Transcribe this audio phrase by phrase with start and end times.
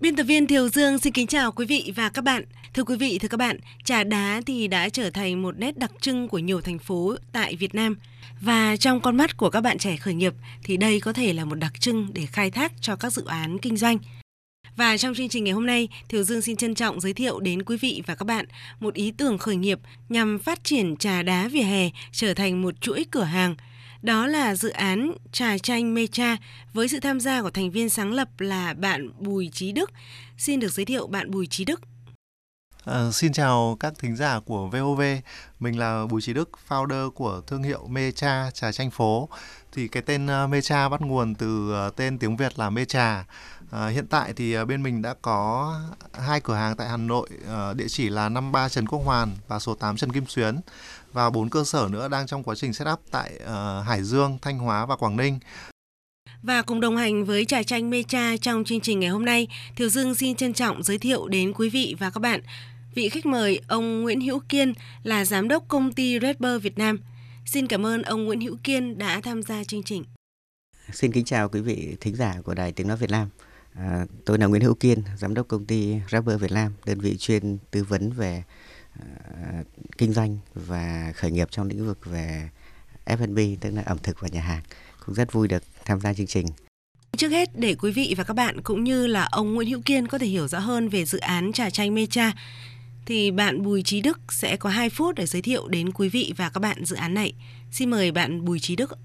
[0.00, 2.44] Biên tập viên Thiều Dương xin kính chào quý vị và các bạn.
[2.74, 5.90] Thưa quý vị, thưa các bạn, trà đá thì đã trở thành một nét đặc
[6.00, 7.96] trưng của nhiều thành phố tại Việt Nam.
[8.40, 11.44] Và trong con mắt của các bạn trẻ khởi nghiệp thì đây có thể là
[11.44, 13.98] một đặc trưng để khai thác cho các dự án kinh doanh.
[14.76, 17.62] Và trong chương trình ngày hôm nay, Thiều Dương xin trân trọng giới thiệu đến
[17.62, 18.46] quý vị và các bạn
[18.80, 22.80] một ý tưởng khởi nghiệp nhằm phát triển trà đá vỉa hè trở thành một
[22.80, 23.56] chuỗi cửa hàng.
[24.02, 26.36] Đó là dự án trà chanh Mecha
[26.72, 29.90] với sự tham gia của thành viên sáng lập là bạn Bùi Trí Đức.
[30.38, 31.80] Xin được giới thiệu bạn Bùi Trí Đức.
[32.84, 35.00] À, xin chào các thính giả của VOV.
[35.60, 39.28] Mình là Bùi Trí Đức, founder của thương hiệu Mecha trà chanh phố.
[39.72, 43.24] Thì cái tên à, uh, Mecha bắt nguồn từ uh, tên tiếng Việt là Mecha.
[43.70, 45.74] À, hiện tại thì à, bên mình đã có
[46.12, 49.58] hai cửa hàng tại Hà Nội, à, địa chỉ là 53 Trần Quốc Hoàn và
[49.58, 50.60] số 8 Trần Kim Xuyến
[51.16, 54.58] và bốn cơ sở nữa đang trong quá trình setup tại à, Hải Dương, Thanh
[54.58, 55.38] Hóa và Quảng Ninh.
[56.42, 59.88] Và cùng đồng hành với trà chanh Mecha trong chương trình ngày hôm nay, Thiều
[59.88, 62.40] Dương xin trân trọng giới thiệu đến quý vị và các bạn
[62.94, 64.72] vị khách mời ông Nguyễn Hữu Kiên
[65.02, 66.98] là giám đốc công ty Red Bull Việt Nam.
[67.46, 70.04] Xin cảm ơn ông Nguyễn Hữu Kiên đã tham gia chương trình.
[70.92, 73.28] Xin kính chào quý vị thính giả của Đài Tiếng Nói Việt Nam.
[73.74, 77.16] À, tôi là Nguyễn Hữu Kiên, giám đốc công ty Rapper Việt Nam, đơn vị
[77.16, 78.42] chuyên tư vấn về
[79.98, 82.48] kinh doanh và khởi nghiệp trong lĩnh vực về
[83.06, 84.62] F&B, tức là ẩm thực và nhà hàng.
[85.06, 86.46] Cũng rất vui được tham gia chương trình.
[87.16, 90.06] Trước hết để quý vị và các bạn cũng như là ông Nguyễn Hữu Kiên
[90.06, 92.32] có thể hiểu rõ hơn về dự án trà chanh Mecha
[93.06, 96.32] thì bạn Bùi Trí Đức sẽ có 2 phút để giới thiệu đến quý vị
[96.36, 97.32] và các bạn dự án này.
[97.72, 98.98] Xin mời bạn Bùi Trí Đức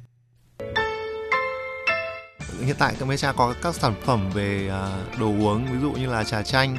[2.65, 6.07] hiện tại cái Mecha có các sản phẩm về à, đồ uống ví dụ như
[6.07, 6.77] là trà chanh,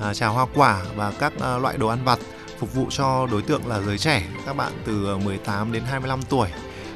[0.00, 2.18] à, trà hoa quả và các à, loại đồ ăn vặt
[2.62, 6.22] phục vụ cho đối tượng là giới trẻ, các bạn từ ờ, 18 đến 25
[6.22, 6.48] tuổi.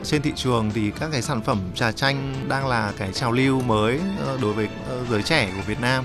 [0.04, 3.60] Trên thị trường thì các cái sản phẩm trà chanh đang là cái trào lưu
[3.60, 6.04] mới ờ, đối với ờ, giới trẻ của Việt Nam.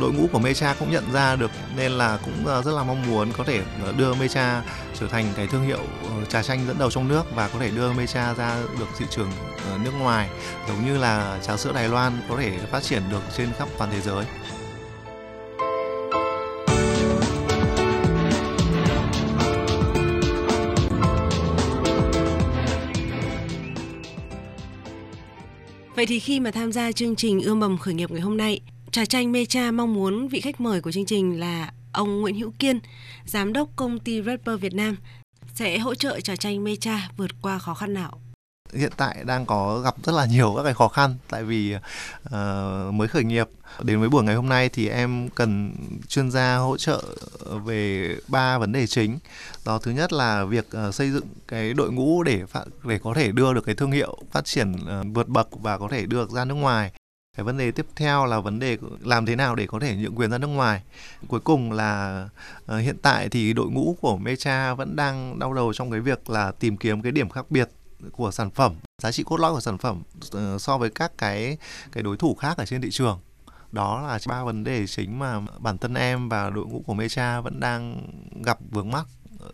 [0.00, 3.32] Đội ngũ của Mecha cũng nhận ra được nên là cũng rất là mong muốn
[3.32, 3.62] có thể
[3.96, 4.62] đưa Mecha
[5.00, 5.80] trở thành cái thương hiệu
[6.28, 9.30] trà chanh dẫn đầu trong nước và có thể đưa Mecha ra được thị trường
[9.84, 10.28] nước ngoài
[10.68, 13.90] giống như là trà sữa Đài Loan có thể phát triển được trên khắp toàn
[13.92, 14.24] thế giới.
[26.00, 28.60] Vậy thì khi mà tham gia chương trình ươm mầm khởi nghiệp ngày hôm nay,
[28.90, 32.52] Trà chanh Mecha mong muốn vị khách mời của chương trình là ông Nguyễn Hữu
[32.58, 32.80] Kiên,
[33.24, 34.96] giám đốc công ty Rapper Việt Nam
[35.54, 38.20] sẽ hỗ trợ trà chanh Mecha vượt qua khó khăn nào?
[38.74, 41.16] Hiện tại đang có gặp rất là nhiều các cái khó khăn.
[41.28, 41.74] Tại vì
[42.26, 43.48] uh, mới khởi nghiệp
[43.82, 45.74] đến với buổi ngày hôm nay thì em cần
[46.08, 47.02] chuyên gia hỗ trợ
[47.64, 49.18] về ba vấn đề chính.
[49.64, 52.42] Đó thứ nhất là việc uh, xây dựng cái đội ngũ để
[52.84, 55.88] để có thể đưa được cái thương hiệu phát triển uh, vượt bậc và có
[55.90, 56.92] thể được ra nước ngoài.
[57.36, 60.14] Cái vấn đề tiếp theo là vấn đề làm thế nào để có thể nhượng
[60.14, 60.82] quyền ra nước ngoài.
[61.28, 62.24] Cuối cùng là
[62.72, 66.30] uh, hiện tại thì đội ngũ của Mecha vẫn đang đau đầu trong cái việc
[66.30, 67.70] là tìm kiếm cái điểm khác biệt
[68.12, 70.02] của sản phẩm giá trị cốt lõi của sản phẩm
[70.32, 71.58] ờ, so với các cái
[71.92, 73.20] cái đối thủ khác ở trên thị trường
[73.72, 77.40] đó là ba vấn đề chính mà bản thân em và đội ngũ của Mecha
[77.40, 78.06] vẫn đang
[78.44, 79.06] gặp vướng mắc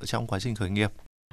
[0.04, 0.92] trong quá trình khởi nghiệp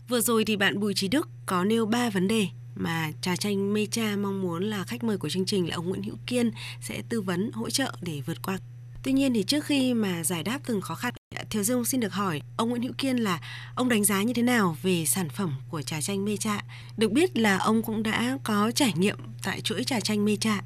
[0.09, 3.73] Vừa rồi thì bạn Bùi Trí Đức có nêu ba vấn đề mà trà chanh
[3.73, 7.01] Mecha mong muốn là khách mời của chương trình là ông Nguyễn Hữu Kiên sẽ
[7.09, 8.57] tư vấn hỗ trợ để vượt qua.
[9.03, 11.13] Tuy nhiên thì trước khi mà giải đáp từng khó khăn,
[11.49, 13.39] thiếu Dương xin được hỏi ông Nguyễn Hữu Kiên là
[13.75, 16.61] ông đánh giá như thế nào về sản phẩm của trà chanh Mecha?
[16.97, 20.61] Được biết là ông cũng đã có trải nghiệm tại chuỗi trà chanh Mecha.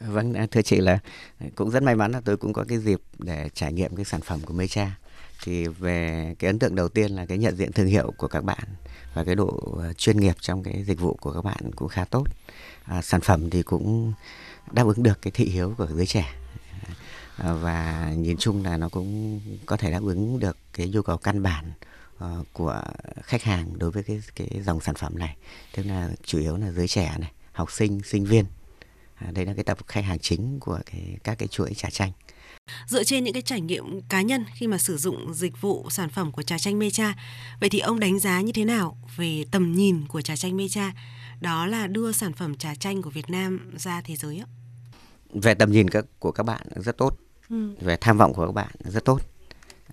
[0.00, 0.98] Vâng, à, thưa chị là
[1.54, 4.20] cũng rất may mắn là tôi cũng có cái dịp để trải nghiệm cái sản
[4.20, 4.90] phẩm của Mecha
[5.44, 8.44] thì về cái ấn tượng đầu tiên là cái nhận diện thương hiệu của các
[8.44, 8.64] bạn
[9.14, 12.04] và cái độ à, chuyên nghiệp trong cái dịch vụ của các bạn cũng khá
[12.04, 12.24] tốt
[12.84, 14.12] à, sản phẩm thì cũng
[14.72, 16.34] đáp ứng được cái thị hiếu của giới trẻ
[17.42, 21.42] và nhìn chung là nó cũng có thể đáp ứng được cái nhu cầu căn
[21.42, 21.72] bản
[22.24, 22.82] uh, của
[23.22, 25.36] khách hàng đối với cái cái dòng sản phẩm này
[25.76, 28.44] tức là chủ yếu là giới trẻ này học sinh sinh viên
[29.14, 32.12] à, đây là cái tập khách hàng chính của cái các cái chuỗi trà chanh
[32.86, 36.08] Dựa trên những cái trải nghiệm cá nhân khi mà sử dụng dịch vụ sản
[36.08, 37.14] phẩm của trà chanh Mecha,
[37.60, 40.92] vậy thì ông đánh giá như thế nào về tầm nhìn của trà chanh Mecha?
[41.40, 44.46] Đó là đưa sản phẩm trà chanh của Việt Nam ra thế giới ạ.
[45.34, 47.16] Về tầm nhìn các, của các bạn rất tốt,
[47.52, 47.74] ừ.
[47.80, 49.20] về tham vọng của các bạn rất tốt.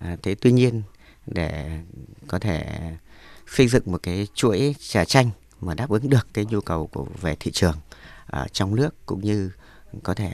[0.00, 0.82] À, thế tuy nhiên
[1.26, 1.80] để
[2.28, 2.80] có thể
[3.46, 5.30] xây dựng một cái chuỗi trà chanh
[5.60, 7.76] mà đáp ứng được cái nhu cầu của về thị trường
[8.26, 9.50] ở trong nước cũng như
[10.02, 10.32] có thể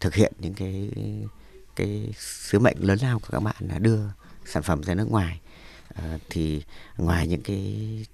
[0.00, 0.90] thực hiện những cái
[1.76, 4.00] cái sứ mệnh lớn lao của các bạn là đưa
[4.44, 5.40] sản phẩm ra nước ngoài
[5.94, 6.62] à, thì
[6.96, 8.06] ngoài những cái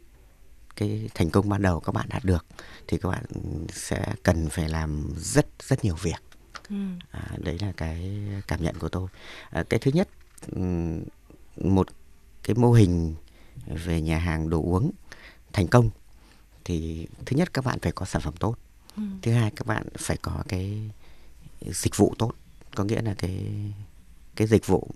[0.76, 2.46] cái thành công ban đầu các bạn đạt được
[2.88, 3.24] thì các bạn
[3.72, 6.29] sẽ cần phải làm rất rất nhiều việc
[6.70, 6.76] ừ.
[7.10, 8.18] à, đấy là cái
[8.48, 9.08] cảm nhận của tôi
[9.50, 10.08] à, cái thứ nhất
[11.56, 11.88] một
[12.42, 13.14] cái mô hình
[13.66, 14.90] về nhà hàng đồ uống
[15.52, 15.90] thành công
[16.64, 18.56] thì thứ nhất các bạn phải có sản phẩm tốt
[18.96, 19.02] ừ.
[19.22, 20.90] thứ hai các bạn phải có cái
[21.60, 22.32] dịch vụ tốt
[22.74, 23.46] có nghĩa là cái
[24.36, 24.88] cái dịch vụ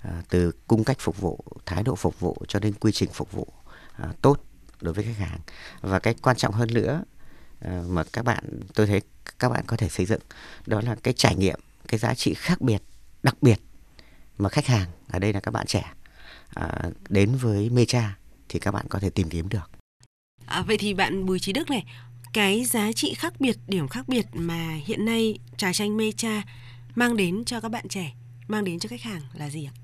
[0.00, 3.32] à, từ cung cách phục vụ thái độ phục vụ cho đến quy trình phục
[3.32, 3.46] vụ
[3.96, 4.44] à, tốt
[4.80, 5.38] đối với khách hàng
[5.80, 7.02] và cái quan trọng hơn nữa
[7.60, 9.00] Ờ, mà các bạn tôi thấy
[9.38, 10.20] các bạn có thể xây dựng
[10.66, 12.82] đó là cái trải nghiệm cái giá trị khác biệt
[13.22, 13.60] đặc biệt
[14.38, 15.92] mà khách hàng ở đây là các bạn trẻ
[16.54, 18.16] ờ, đến với Mecha
[18.48, 19.70] thì các bạn có thể tìm kiếm được.
[20.46, 21.84] À, vậy thì bạn Bùi Trí Đức này,
[22.32, 26.42] cái giá trị khác biệt, điểm khác biệt mà hiện nay trà chanh Mecha
[26.94, 28.14] mang đến cho các bạn trẻ,
[28.48, 29.83] mang đến cho khách hàng là gì ạ?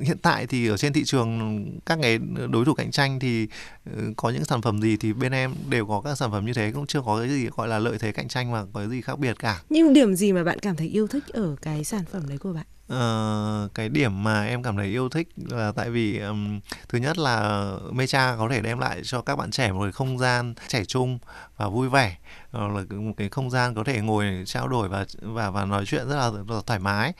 [0.00, 2.18] Hiện tại thì ở trên thị trường các cái
[2.50, 3.48] đối thủ cạnh tranh thì
[3.96, 6.52] ừ, có những sản phẩm gì thì bên em đều có các sản phẩm như
[6.52, 8.88] thế, cũng chưa có cái gì gọi là lợi thế cạnh tranh mà có cái
[8.88, 9.62] gì khác biệt cả.
[9.68, 12.52] Nhưng điểm gì mà bạn cảm thấy yêu thích ở cái sản phẩm đấy của
[12.52, 12.66] bạn?
[12.92, 17.18] Uh, cái điểm mà em cảm thấy yêu thích là tại vì um, thứ nhất
[17.18, 20.84] là Mecha có thể đem lại cho các bạn trẻ một cái không gian trẻ
[20.84, 21.18] trung
[21.56, 22.16] và vui vẻ
[22.56, 25.84] uh, là một cái không gian có thể ngồi trao đổi và và và nói
[25.86, 27.12] chuyện rất là, rất là thoải mái.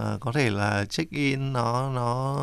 [0.00, 2.38] Uh, có thể là check in nó nó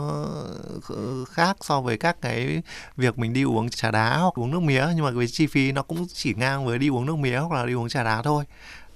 [1.30, 2.62] khác so với các cái
[2.98, 5.72] việc mình đi uống trà đá hoặc uống nước mía nhưng mà cái chi phí
[5.72, 8.22] nó cũng chỉ ngang với đi uống nước mía hoặc là đi uống trà đá
[8.22, 8.46] thôi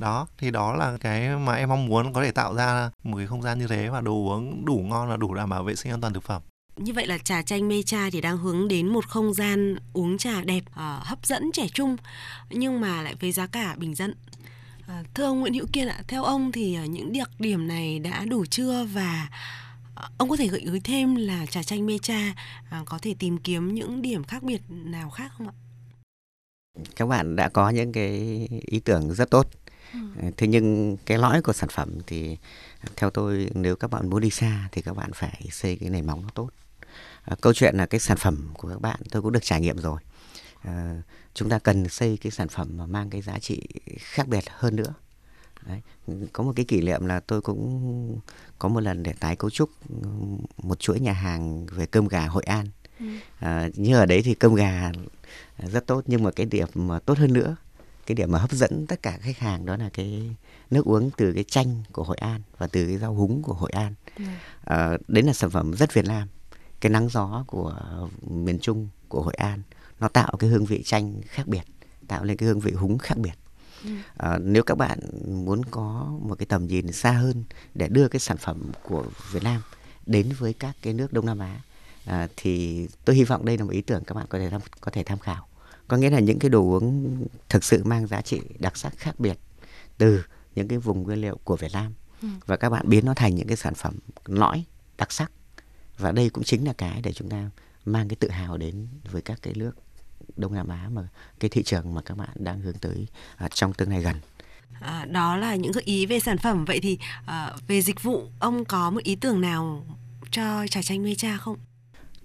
[0.04, 3.28] đó thì đó là cái mà em mong muốn có thể tạo ra một cái
[3.28, 5.92] không gian như thế và đồ uống đủ ngon và đủ đảm bảo vệ sinh
[5.92, 6.42] an toàn thực phẩm.
[6.78, 10.18] Như vậy là trà chanh mê cha thì đang hướng đến một không gian uống
[10.18, 11.98] trà đẹp uh, hấp dẫn trẻ trung
[12.50, 14.16] nhưng mà lại với giá cả bình dân.
[14.82, 18.00] Uh, thưa ông Nguyễn Hữu Kiên ạ theo ông thì uh, những đặc điểm này
[18.00, 18.86] đã đủ chưa?
[18.86, 19.30] Và
[19.94, 22.34] uh, ông có thể gợi ý thêm là trà chanh mê cha
[22.82, 25.54] uh, có thể tìm kiếm những điểm khác biệt nào khác không ạ?
[26.96, 28.12] Các bạn đã có những cái
[28.66, 29.48] ý tưởng rất tốt.
[30.38, 32.38] Thế nhưng cái lõi của sản phẩm thì
[32.96, 36.08] theo tôi nếu các bạn muốn đi xa thì các bạn phải xây cái nền
[36.08, 36.50] móng nó tốt
[37.24, 39.78] à, câu chuyện là cái sản phẩm của các bạn tôi cũng được trải nghiệm
[39.78, 40.02] rồi
[40.62, 41.02] à,
[41.34, 43.62] chúng ta cần xây cái sản phẩm mà mang cái giá trị
[44.00, 44.94] khác biệt hơn nữa
[45.66, 45.82] Đấy.
[46.34, 48.20] có một cái kỷ niệm là tôi cũng
[48.60, 49.70] có một lần để tái cấu trúc
[50.58, 52.66] một chuỗi nhà hàng về cơm gà Hội An
[53.00, 53.06] ừ.
[53.40, 54.92] à, như ở đấy thì cơm gà
[55.58, 57.56] rất tốt nhưng mà cái điểm mà tốt hơn nữa
[58.06, 60.36] cái điểm mà hấp dẫn tất cả khách hàng đó là cái
[60.72, 63.72] nước uống từ cái chanh của Hội An và từ cái rau húng của Hội
[63.72, 63.94] An.
[64.64, 66.28] À, đấy là sản phẩm rất Việt Nam.
[66.80, 67.76] Cái nắng gió của
[68.22, 69.62] miền Trung của Hội An
[70.00, 71.64] nó tạo cái hương vị chanh khác biệt
[72.08, 73.34] tạo lên cái hương vị húng khác biệt.
[74.18, 75.00] À, nếu các bạn
[75.46, 79.44] muốn có một cái tầm nhìn xa hơn để đưa cái sản phẩm của Việt
[79.44, 79.62] Nam
[80.06, 81.62] đến với các cái nước Đông Nam Á
[82.06, 84.62] à, thì tôi hy vọng đây là một ý tưởng các bạn có thể tham,
[84.82, 85.48] có thể tham khảo
[85.88, 87.18] có nghĩa là những cái đồ uống
[87.50, 89.38] thực sự mang giá trị đặc sắc khác biệt
[89.98, 90.24] từ
[90.56, 92.28] những cái vùng nguyên liệu của Việt Nam ừ.
[92.46, 94.64] và các bạn biến nó thành những cái sản phẩm lõi
[94.98, 95.32] đặc sắc
[95.98, 97.50] và đây cũng chính là cái để chúng ta
[97.86, 99.72] mang cái tự hào đến với các cái nước
[100.36, 101.08] Đông Nam Á mà
[101.40, 104.16] cái thị trường mà các bạn đang hướng tới à, trong tương lai gần.
[104.82, 108.24] À, đó là những gợi ý về sản phẩm vậy thì à, về dịch vụ
[108.40, 109.86] ông có một ý tưởng nào
[110.32, 111.58] cho trà chanh mê cha không?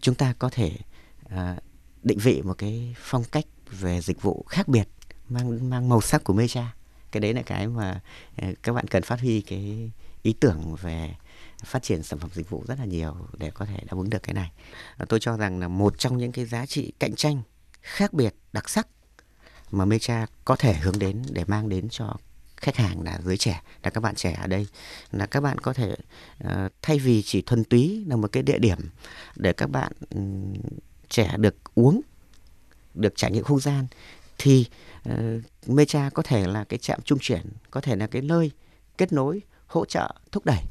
[0.00, 0.76] Chúng ta có thể
[1.28, 1.56] à,
[2.08, 4.88] định vị một cái phong cách về dịch vụ khác biệt
[5.28, 6.74] mang mang màu sắc của Mecha
[7.12, 8.00] cái đấy là cái mà
[8.36, 9.90] ờ, các bạn cần phát huy cái
[10.22, 11.14] ý tưởng về
[11.64, 14.22] phát triển sản phẩm dịch vụ rất là nhiều để có thể đáp ứng được
[14.22, 14.52] cái này.
[15.08, 17.42] Tôi cho rằng là một trong những cái giá trị cạnh tranh
[17.82, 18.88] khác biệt đặc sắc
[19.70, 22.16] mà Mecha có thể hướng đến để mang đến cho
[22.56, 24.66] khách hàng là giới trẻ là các bạn trẻ ở đây
[25.12, 25.94] là các bạn có thể
[26.44, 28.78] uh, thay vì chỉ thuần túy là một cái địa điểm
[29.36, 30.54] để các bạn um,
[31.08, 32.00] trẻ được uống
[32.94, 33.86] được trải nghiệm không gian
[34.38, 34.66] thì
[35.04, 38.50] ờ, uh, Mecha có thể là cái trạm trung chuyển có thể là cái nơi
[38.98, 40.62] kết nối hỗ trợ thúc đẩy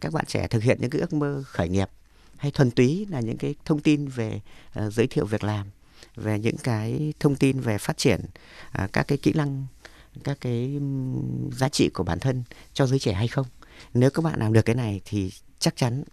[0.00, 1.90] các bạn trẻ thực hiện những cái ước mơ khởi nghiệp.
[2.36, 4.40] Hay thuần túy là những cái thông tin về
[4.86, 5.66] uh, giới thiệu việc làm
[6.16, 8.20] về những cái thông tin về phát triển
[8.84, 9.66] uh, các cái kỹ năng
[10.24, 10.80] các cái
[11.52, 13.46] giá trị của bản thân cho giới trẻ hay không.
[13.94, 16.04] Nếu các bạn làm được cái này thì chắc chắn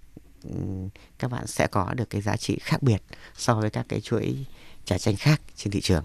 [1.19, 3.01] các bạn sẽ có được cái giá trị khác biệt
[3.37, 4.45] so với các cái chuỗi
[4.85, 6.03] trà chanh khác trên thị trường.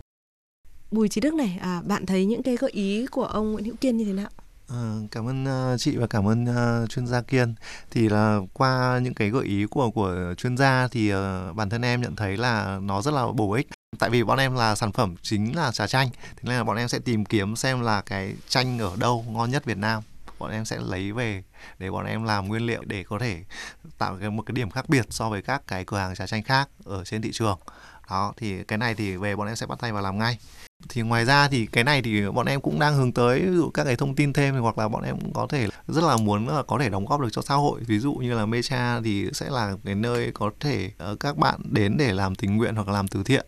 [0.91, 3.77] Bùi Trí Đức này, à, bạn thấy những cái gợi ý của ông Nguyễn Hữu
[3.77, 4.29] Kiên như thế nào?
[4.69, 7.55] Ờ, cảm ơn uh, chị và cảm ơn uh, chuyên gia Kiên.
[7.91, 11.19] Thì là qua những cái gợi ý của của chuyên gia thì uh,
[11.57, 13.69] bản thân em nhận thấy là nó rất là bổ ích.
[13.99, 16.77] Tại vì bọn em là sản phẩm chính là trà chanh, thế nên là bọn
[16.77, 20.03] em sẽ tìm kiếm xem là cái chanh ở đâu ngon nhất Việt Nam.
[20.39, 21.43] Bọn em sẽ lấy về
[21.79, 23.45] để bọn em làm nguyên liệu để có thể
[23.99, 26.43] tạo cái, một cái điểm khác biệt so với các cái cửa hàng trà chanh
[26.43, 27.59] khác ở trên thị trường.
[28.11, 30.39] Đó, thì cái này thì về bọn em sẽ bắt tay vào làm ngay.
[30.89, 33.71] Thì ngoài ra thì cái này thì bọn em cũng đang hướng tới ví dụ
[33.71, 36.49] các cái thông tin thêm, hoặc là bọn em cũng có thể rất là muốn
[36.49, 37.81] là có thể đóng góp được cho xã hội.
[37.87, 41.61] Ví dụ như là Mecha thì sẽ là cái nơi có thể ờ, các bạn
[41.65, 43.47] đến để làm tình nguyện hoặc làm từ thiện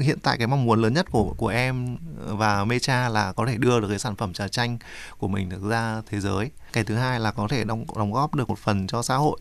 [0.00, 3.56] hiện tại cái mong muốn lớn nhất của của em và Mecha là có thể
[3.58, 4.78] đưa được cái sản phẩm trà chanh
[5.18, 6.50] của mình được ra thế giới.
[6.72, 9.38] Cái thứ hai là có thể đóng đóng góp được một phần cho xã hội.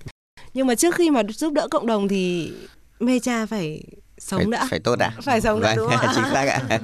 [0.53, 2.53] Nhưng mà trước khi mà giúp đỡ cộng đồng thì
[2.99, 3.83] Mecha phải
[4.17, 4.67] sống phải, đã.
[4.69, 5.11] Phải tốt đã.
[5.21, 6.13] Phải sống đã vâng, đúng không ạ?
[6.15, 6.79] chính xác ạ.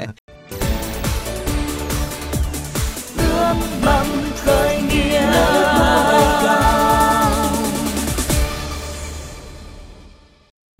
[3.17, 6.66] ước mong khởi nghiệp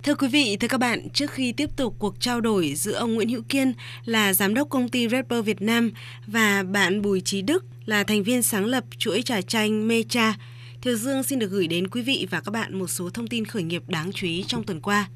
[0.08, 3.14] Thưa quý vị, thưa các bạn, trước khi tiếp tục cuộc trao đổi giữa ông
[3.14, 3.72] Nguyễn Hữu Kiên
[4.04, 5.90] là giám đốc công ty Rapper Việt Nam
[6.26, 10.34] và bạn Bùi Trí Đức là thành viên sáng lập chuỗi trà chanh Mecha,
[10.82, 13.44] Thiều Dương xin được gửi đến quý vị và các bạn một số thông tin
[13.44, 15.08] khởi nghiệp đáng chú ý trong tuần qua.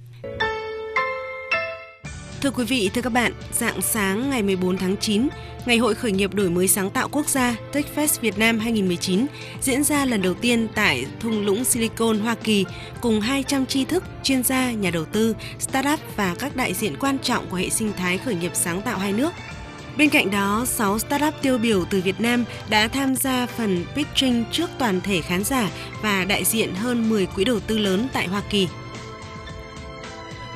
[2.42, 5.28] Thưa quý vị, thưa các bạn, dạng sáng ngày 14 tháng 9,
[5.66, 9.26] Ngày hội khởi nghiệp đổi mới sáng tạo quốc gia TechFest Việt Nam 2019
[9.61, 12.64] diễn ra lần đầu tiên tại thung lũng Silicon Hoa Kỳ
[13.00, 17.18] cùng 200 tri thức, chuyên gia, nhà đầu tư, startup và các đại diện quan
[17.18, 19.32] trọng của hệ sinh thái khởi nghiệp sáng tạo hai nước.
[19.96, 24.44] Bên cạnh đó, 6 startup tiêu biểu từ Việt Nam đã tham gia phần pitching
[24.52, 25.70] trước toàn thể khán giả
[26.02, 28.68] và đại diện hơn 10 quỹ đầu tư lớn tại Hoa Kỳ.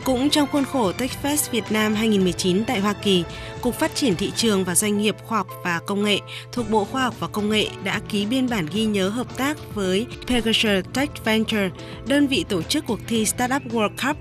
[0.06, 3.24] Cũng trong khuôn khổ TechFest Việt Nam 2019 tại Hoa Kỳ,
[3.60, 6.18] Cục Phát triển Thị trường và Doanh nghiệp Khoa học và Công nghệ
[6.52, 9.74] thuộc Bộ Khoa học và Công nghệ đã ký biên bản ghi nhớ hợp tác
[9.74, 11.70] với Pegasus Tech Venture,
[12.06, 14.16] đơn vị tổ chức cuộc thi Startup World Cup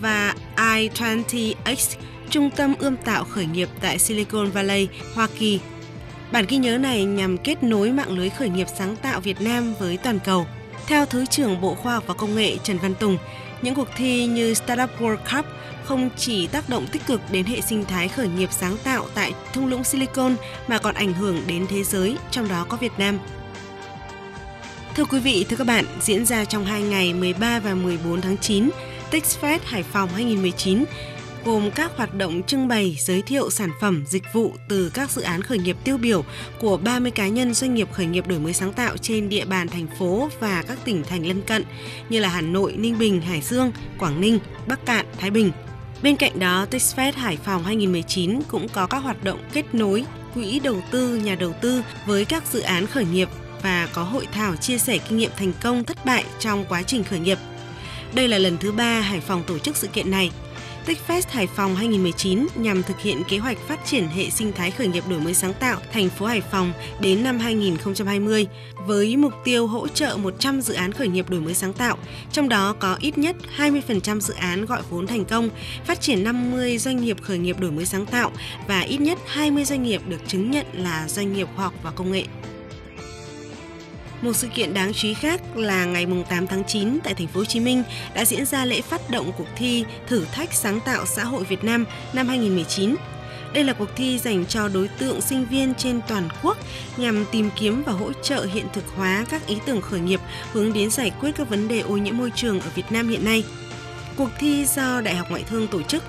[0.00, 1.96] và i20X,
[2.30, 5.60] trung tâm ươm tạo khởi nghiệp tại Silicon Valley, Hoa Kỳ.
[6.32, 9.74] Bản ghi nhớ này nhằm kết nối mạng lưới khởi nghiệp sáng tạo Việt Nam
[9.78, 10.46] với toàn cầu.
[10.86, 13.18] Theo Thứ trưởng Bộ Khoa học và Công nghệ Trần Văn Tùng,
[13.66, 15.46] những cuộc thi như Startup World Cup
[15.84, 19.32] không chỉ tác động tích cực đến hệ sinh thái khởi nghiệp sáng tạo tại
[19.52, 20.36] thung lũng Silicon
[20.68, 23.18] mà còn ảnh hưởng đến thế giới, trong đó có Việt Nam.
[24.94, 28.36] Thưa quý vị, thưa các bạn, diễn ra trong hai ngày 13 và 14 tháng
[28.38, 28.70] 9,
[29.10, 30.84] TechFest Hải Phòng 2019
[31.46, 35.22] gồm các hoạt động trưng bày, giới thiệu sản phẩm, dịch vụ từ các dự
[35.22, 36.24] án khởi nghiệp tiêu biểu
[36.60, 39.68] của 30 cá nhân doanh nghiệp khởi nghiệp đổi mới sáng tạo trên địa bàn
[39.68, 41.64] thành phố và các tỉnh thành lân cận
[42.08, 45.50] như là Hà Nội, Ninh Bình, Hải Dương, Quảng Ninh, Bắc Cạn, Thái Bình.
[46.02, 50.60] Bên cạnh đó, TechFest Hải Phòng 2019 cũng có các hoạt động kết nối quỹ
[50.60, 53.28] đầu tư, nhà đầu tư với các dự án khởi nghiệp
[53.62, 57.04] và có hội thảo chia sẻ kinh nghiệm thành công thất bại trong quá trình
[57.04, 57.38] khởi nghiệp.
[58.14, 60.30] Đây là lần thứ ba Hải Phòng tổ chức sự kiện này
[60.86, 64.88] TechFest Hải Phòng 2019 nhằm thực hiện kế hoạch phát triển hệ sinh thái khởi
[64.88, 68.46] nghiệp đổi mới sáng tạo thành phố Hải Phòng đến năm 2020
[68.86, 71.98] với mục tiêu hỗ trợ 100 dự án khởi nghiệp đổi mới sáng tạo,
[72.32, 75.48] trong đó có ít nhất 20% dự án gọi vốn thành công,
[75.84, 78.30] phát triển 50 doanh nghiệp khởi nghiệp đổi mới sáng tạo
[78.68, 81.90] và ít nhất 20 doanh nghiệp được chứng nhận là doanh nghiệp khoa học và
[81.90, 82.24] công nghệ.
[84.22, 87.40] Một sự kiện đáng chú ý khác là ngày 8 tháng 9 tại thành phố
[87.40, 87.82] Hồ Chí Minh
[88.14, 91.64] đã diễn ra lễ phát động cuộc thi Thử thách sáng tạo xã hội Việt
[91.64, 92.96] Nam năm 2019.
[93.54, 96.56] Đây là cuộc thi dành cho đối tượng sinh viên trên toàn quốc
[96.96, 100.20] nhằm tìm kiếm và hỗ trợ hiện thực hóa các ý tưởng khởi nghiệp
[100.52, 103.24] hướng đến giải quyết các vấn đề ô nhiễm môi trường ở Việt Nam hiện
[103.24, 103.44] nay.
[104.16, 106.02] Cuộc thi do Đại học Ngoại thương tổ chức.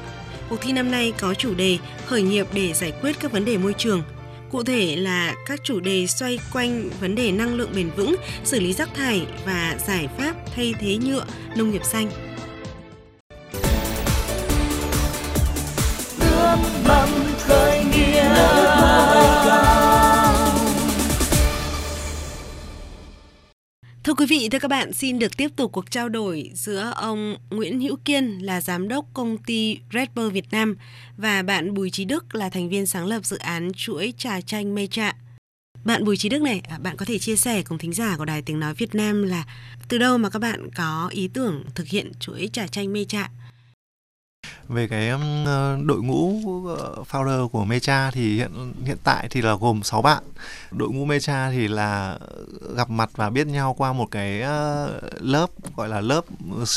[0.49, 3.57] Cuộc thi năm nay có chủ đề khởi nghiệp để giải quyết các vấn đề
[3.57, 4.03] môi trường–
[4.51, 8.59] Cụ thể là các chủ đề xoay quanh vấn đề năng lượng bền vững, xử
[8.59, 11.25] lý rác thải và giải pháp thay thế nhựa,
[11.55, 12.09] nông nghiệp xanh.
[16.19, 17.16] ước mong
[24.17, 27.81] quý vị, thưa các bạn, xin được tiếp tục cuộc trao đổi giữa ông Nguyễn
[27.81, 30.77] Hữu Kiên là giám đốc công ty Red Bull Việt Nam
[31.17, 34.75] và bạn Bùi Trí Đức là thành viên sáng lập dự án chuỗi trà chanh
[34.75, 35.15] Mê Trạ.
[35.85, 38.25] Bạn Bùi Trí Đức này, à, bạn có thể chia sẻ cùng thính giả của
[38.25, 39.45] Đài Tiếng Nói Việt Nam là
[39.87, 43.29] từ đâu mà các bạn có ý tưởng thực hiện chuỗi trà chanh Mê Trạ?
[44.69, 45.09] Về cái
[45.85, 46.41] đội ngũ
[46.77, 50.23] ờ, founder của Mecha thì hiện hiện tại thì là gồm 6 bạn.
[50.71, 52.19] Đội ngũ Mecha thì là
[52.75, 54.41] gặp mặt và biết nhau qua một cái
[55.19, 56.21] lớp gọi là lớp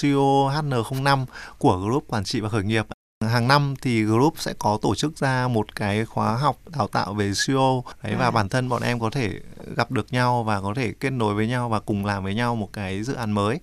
[0.00, 1.26] CEO HN05
[1.58, 2.86] của group quản trị và khởi nghiệp
[3.28, 7.14] hàng năm thì group sẽ có tổ chức ra một cái khóa học đào tạo
[7.14, 8.30] về SEO đấy và À.
[8.30, 9.40] bản thân bọn em có thể
[9.76, 12.56] gặp được nhau và có thể kết nối với nhau và cùng làm với nhau
[12.56, 13.60] một cái dự án mới.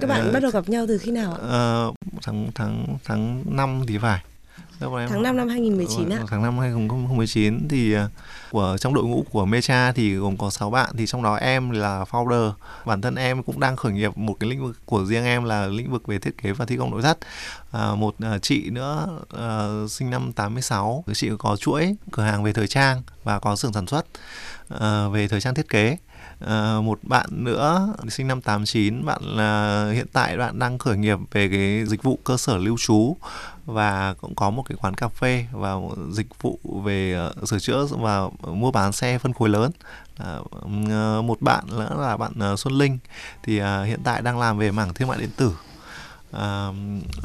[0.00, 1.38] Các bạn Ờ, bắt đầu gặp nhau từ khi nào ạ?
[1.48, 1.92] Ờ,
[2.22, 4.20] tháng tháng tháng 5 thì phải.
[4.80, 6.24] Bọn em- Tháng 5 năm 2019 ạ.
[6.30, 8.08] Tháng 5 2019 thì ờ,
[8.50, 11.70] của trong đội ngũ của Mecha thì gồm có 6 bạn thì trong đó em
[11.70, 12.52] là founder.
[12.84, 15.66] Bản thân em cũng đang khởi nghiệp một cái lĩnh vực của riêng em là
[15.66, 17.18] lĩnh vực về thiết kế và thi công nội thất.
[17.72, 22.52] À, một ờ, chị nữa ờ, sinh năm 86, chị có chuỗi cửa hàng về
[22.52, 24.06] thời trang và có xưởng sản xuất
[24.68, 25.96] ờ, về thời trang thiết kế.
[26.40, 31.18] Ờ, một bạn nữa sinh năm 89 bạn là hiện tại bạn đang khởi nghiệp
[31.32, 33.16] về cái dịch vụ cơ sở lưu trú
[33.66, 35.74] và cũng có một cái quán cà phê và
[36.12, 39.70] dịch vụ về uh, sửa chữa và mua bán xe phân khối lớn.
[40.16, 42.98] À, uh, một bạn nữa là bạn uh, Xuân Linh
[43.42, 45.52] thì hiện tại đang làm về mảng thương mại điện tử.
[46.32, 46.68] À,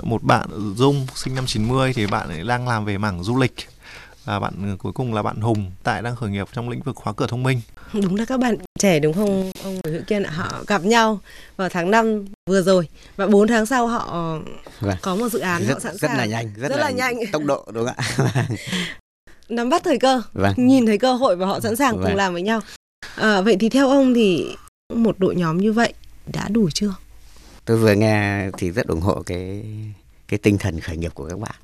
[0.03, 3.55] một bạn Dung sinh năm 90 thì bạn ấy đang làm về mảng du lịch.
[4.25, 7.13] Và bạn cuối cùng là bạn Hùng tại đang khởi nghiệp trong lĩnh vực khóa
[7.13, 7.61] cửa thông minh.
[7.93, 10.31] Đúng là các bạn trẻ đúng không ông Hữu Kiên ạ?
[10.31, 11.19] Họ gặp nhau
[11.57, 14.37] vào tháng 5 vừa rồi và 4 tháng sau họ
[14.79, 14.95] Vâng.
[15.01, 17.15] có một dự án họ rất sẵn rất sàng là nhanh rất, rất là nhanh.
[17.31, 17.95] tốc độ đúng không
[18.33, 18.47] ạ
[19.49, 22.15] nắm bắt thời cơ, vâng nhìn thấy cơ hội và họ sẵn sàng cùng Vâng.
[22.15, 22.59] làm với nhau.
[23.15, 24.55] À, vậy thì theo ông thì
[24.93, 25.93] một đội nhóm như vậy
[26.33, 26.93] đã đủ chưa?
[27.65, 29.63] tôi vừa nghe thì rất ủng hộ cái
[30.27, 31.55] cái tinh thần khởi nghiệp của các bạn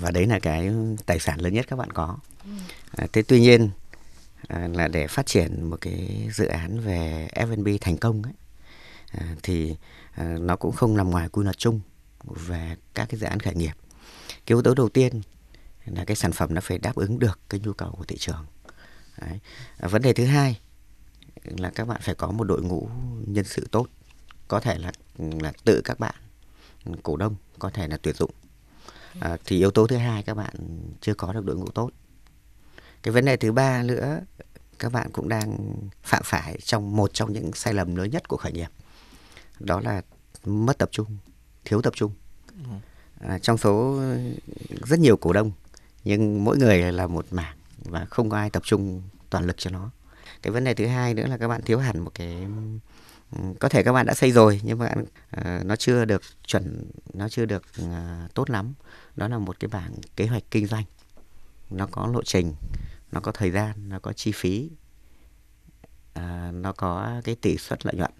[0.00, 0.70] và đấy là cái
[1.06, 2.16] tài sản lớn nhất các bạn có
[2.96, 3.70] à, thế tuy nhiên
[4.48, 8.32] à, là để phát triển một cái dự án về F&B thành công ấy,
[9.10, 9.76] à, thì
[10.12, 11.80] à, nó cũng không nằm ngoài quy luật chung
[12.24, 13.72] về các cái dự án khởi nghiệp.
[14.28, 15.20] Cái yếu tố đầu tiên
[15.86, 18.46] là cái sản phẩm nó phải đáp ứng được cái nhu cầu của thị trường.
[19.20, 19.38] Đấy.
[19.78, 20.60] À, vấn đề thứ hai
[21.44, 22.88] là các bạn phải có một đội ngũ
[23.26, 23.86] nhân sự tốt.
[24.48, 26.14] Có thể là là tự các bạn
[27.02, 28.30] cổ đông có thể là tuyển dụng.
[29.20, 30.54] À, thì yếu tố thứ hai các bạn
[31.00, 31.90] chưa có được đội ngũ tốt
[33.02, 34.20] cái vấn đề thứ ba nữa
[34.78, 38.36] các bạn cũng đang phạm phải trong một trong những sai lầm lớn nhất của
[38.36, 38.68] khởi nghiệp.
[39.58, 40.02] Đó là
[40.44, 41.16] mất tập trung
[41.64, 42.12] thiếu tập trung.
[43.20, 44.00] À, trong số
[44.86, 45.52] rất nhiều cổ đông
[46.04, 49.70] nhưng mỗi người là một mảng và không có ai tập trung toàn lực cho
[49.70, 49.90] nó.
[50.42, 52.46] Cái vấn đề thứ hai nữa là các bạn thiếu hẳn một cái
[53.32, 54.94] Ừ, có thể các bạn đã xây rồi nhưng mà
[55.30, 56.84] ờ, nó chưa được chuẩn
[57.14, 58.74] nó chưa được ờ, tốt lắm.
[59.16, 60.84] Đó là một cái bảng kế hoạch kinh doanh
[61.70, 62.54] nó có lộ trình
[63.12, 64.70] nó có thời gian nó có chi phí
[66.12, 68.10] à, nó có cái tỷ suất lợi nhuận.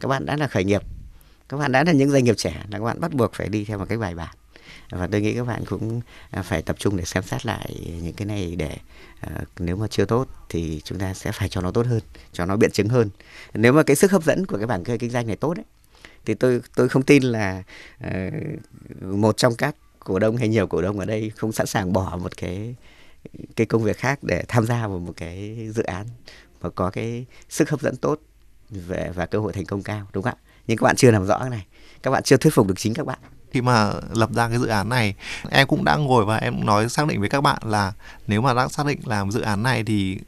[0.00, 0.82] Các bạn đã là khởi nghiệp
[1.48, 3.64] các bạn đã là những doanh nghiệp trẻ là các bạn bắt buộc phải đi
[3.64, 4.36] theo một cái bài bản.
[4.90, 8.12] Và tôi nghĩ các bạn cũng à, phải tập trung để xem xét lại những
[8.12, 8.76] cái này để
[9.26, 12.00] uh, nếu mà chưa tốt thì chúng ta sẽ phải cho nó tốt hơn
[12.32, 13.10] cho nó biện chứng hơn.
[13.54, 15.64] Nếu mà cái sức hấp dẫn của cái bảng kê kinh doanh này tốt ấy,
[16.24, 17.62] thì tôi tôi không tin là
[18.06, 18.12] uh,
[19.02, 22.18] một trong các cổ đông hay nhiều cổ đông ở đây không sẵn sàng bỏ
[22.22, 22.74] một cái
[23.56, 26.06] cái công việc khác để tham gia vào một cái dự án
[26.60, 28.20] mà có cái sức hấp dẫn tốt
[28.70, 30.42] về, và cơ hội thành công cao, đúng không ạ?
[30.66, 31.66] Nhưng các bạn chưa làm rõ cái này,
[32.02, 33.18] các bạn chưa thuyết phục được chính các bạn.
[33.50, 35.14] Khi mà lập ra cái dự án này,
[35.50, 37.92] em cũng đã ngồi và em nói xác định với các bạn là
[38.26, 40.18] nếu mà đã xác định làm dự án này thì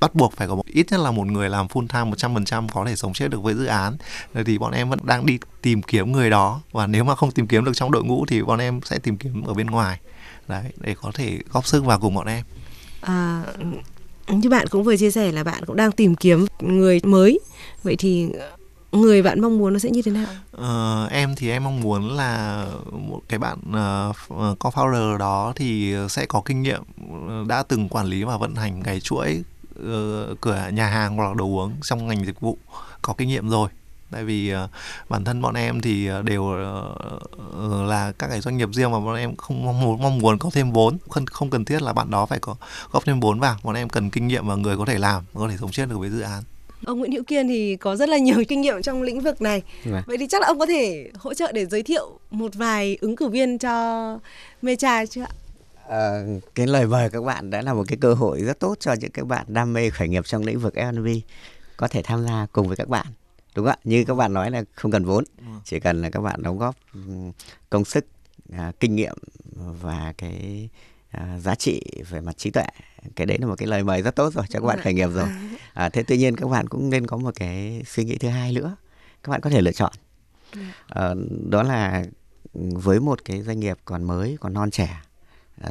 [0.00, 2.84] bắt buộc phải có một, ít nhất là một người làm full time 100% có
[2.84, 3.96] thể sống chết được với dự án
[4.34, 7.30] rồi thì bọn em vẫn đang đi tìm kiếm người đó và nếu mà không
[7.30, 10.00] tìm kiếm được trong đội ngũ thì bọn em sẽ tìm kiếm ở bên ngoài
[10.48, 12.44] đấy để có thể góp sức vào cùng bọn em
[13.00, 13.42] À,
[14.28, 17.40] như bạn cũng vừa chia sẻ là bạn cũng đang tìm kiếm người mới.
[17.82, 18.28] Vậy thì
[18.92, 20.26] người bạn mong muốn nó sẽ như thế nào?
[20.52, 26.26] Ờ, em thì em mong muốn là một cái bạn uh, co-founder đó thì sẽ
[26.26, 26.82] có kinh nghiệm
[27.28, 29.42] ờ, đã từng quản lý và vận hành cái chuỗi
[29.84, 32.58] ờ, cửa nhà hàng hoặc là đồ uống trong ngành dịch vụ
[33.02, 33.68] có kinh nghiệm rồi
[34.10, 34.68] tại vì ờ,
[35.08, 36.56] bản thân bọn em thì ờ, đều
[37.86, 40.50] là các cái doanh nghiệp riêng mà bọn em không mong muốn, mong muốn có
[40.52, 42.56] thêm vốn không không cần thiết là bạn đó phải có
[42.92, 45.48] góp thêm vốn vào bọn em cần kinh nghiệm và người có thể làm có
[45.50, 46.42] thể sống chết được với dự án
[46.84, 49.62] Ông Nguyễn Hữu Kiên thì có rất là nhiều kinh nghiệm trong lĩnh vực này.
[49.84, 50.02] Vâng.
[50.06, 53.16] Vậy thì chắc là ông có thể hỗ trợ để giới thiệu một vài ứng
[53.16, 54.18] cử viên cho
[54.62, 55.28] Mecha chưa ạ?
[55.88, 58.92] Ờ, cái lời mời các bạn đã là một cái cơ hội rất tốt cho
[58.92, 61.06] những các bạn đam mê khởi nghiệp trong lĩnh vực F&B
[61.76, 63.06] có thể tham gia cùng với các bạn
[63.54, 63.78] đúng không ạ?
[63.84, 65.24] Như các bạn nói là không cần vốn
[65.64, 67.32] chỉ cần là các bạn đóng góp ừm,
[67.70, 68.06] công sức
[68.52, 69.16] à, kinh nghiệm
[69.56, 70.68] và cái
[71.10, 72.66] à, giá trị về mặt trí tuệ.
[73.16, 75.08] Cái đấy là một cái lời mời rất tốt rồi cho các bạn khởi nghiệp
[75.14, 75.28] rồi.
[75.74, 78.52] À, thế tuy nhiên các bạn cũng nên có một cái suy nghĩ thứ hai
[78.52, 78.76] nữa.
[79.22, 79.92] Các bạn có thể lựa chọn.
[80.88, 81.16] Ờ,
[81.50, 82.04] đó là
[82.54, 85.02] với một cái doanh nghiệp còn mới còn non trẻ à,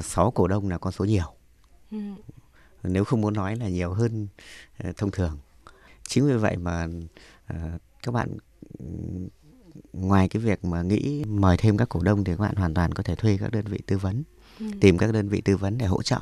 [0.02, 1.26] 6 cổ đông là con số nhiều
[1.92, 1.98] Ừ.
[2.84, 4.28] nếu không muốn nói là nhiều hơn
[4.78, 5.38] ờ, thông thường
[6.08, 6.88] chính vì vậy mà
[7.48, 7.56] ờ,
[8.04, 8.38] các bạn
[9.94, 12.94] ngoài cái việc mà nghĩ mời thêm các cổ đông thì các bạn hoàn toàn
[12.94, 14.24] có thể thuê các đơn vị tư vấn
[14.60, 14.66] ừ.
[14.82, 16.20] tìm các đơn vị tư vấn để hỗ trợ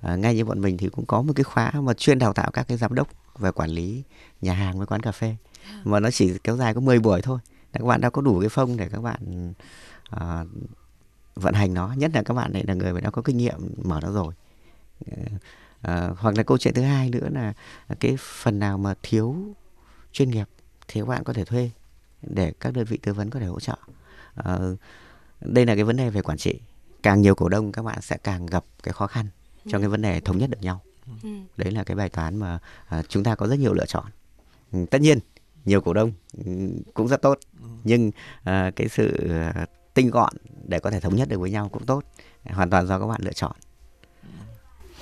[0.00, 2.50] à, ngay như bọn mình thì cũng có một cái khóa mà chuyên đào tạo
[2.50, 4.02] các cái giám đốc về quản lý
[4.40, 5.80] nhà hàng với quán cà phê à.
[5.84, 7.38] mà nó chỉ kéo dài có 10 buổi thôi
[7.72, 9.52] các bạn đã có đủ cái phong để các bạn
[10.10, 10.44] à,
[11.36, 13.58] vận hành nó nhất là các bạn này là người mà đã có kinh nghiệm
[13.82, 14.34] mở nó rồi.
[15.82, 17.52] À, hoặc là câu chuyện thứ hai nữa là
[18.00, 19.36] cái phần nào mà thiếu
[20.12, 20.48] chuyên nghiệp
[20.88, 21.70] thì các bạn có thể thuê
[22.22, 23.76] để các đơn vị tư vấn có thể hỗ trợ.
[24.34, 24.58] À,
[25.40, 26.60] đây là cái vấn đề về quản trị.
[27.02, 29.26] Càng nhiều cổ đông các bạn sẽ càng gặp cái khó khăn
[29.68, 30.80] trong cái vấn đề thống nhất được nhau.
[31.22, 31.28] Ừ.
[31.56, 34.04] đấy là cái bài toán mà à, chúng ta có rất nhiều lựa chọn.
[34.72, 35.18] Ừ, tất nhiên
[35.64, 36.12] nhiều cổ đông
[36.44, 36.52] ừ,
[36.94, 37.38] cũng rất tốt.
[37.84, 38.10] Nhưng
[38.44, 39.30] à, cái sự
[39.94, 40.32] tinh gọn
[40.68, 42.04] để có thể thống nhất được với nhau cũng tốt.
[42.44, 43.52] Hoàn toàn do các bạn lựa chọn.